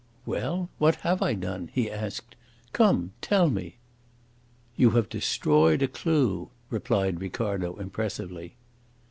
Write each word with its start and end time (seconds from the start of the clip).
"Well, 0.25 0.71
what 0.79 0.95
have 1.01 1.21
I 1.21 1.33
done?" 1.35 1.69
he 1.71 1.91
asked. 1.91 2.35
"Come! 2.73 3.11
tell 3.21 3.51
me!" 3.51 3.75
"You 4.75 4.89
have 4.97 5.09
destroyed 5.09 5.83
a 5.83 5.87
clue," 5.87 6.49
replied 6.71 7.21
Ricardo 7.21 7.75
impressively. 7.75 8.55